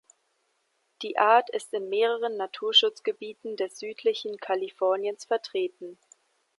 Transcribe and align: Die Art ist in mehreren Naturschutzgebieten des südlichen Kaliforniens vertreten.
Die 1.03 1.19
Art 1.19 1.51
ist 1.51 1.75
in 1.75 1.87
mehreren 1.87 2.35
Naturschutzgebieten 2.35 3.55
des 3.55 3.77
südlichen 3.77 4.37
Kaliforniens 4.37 5.25
vertreten. 5.25 5.99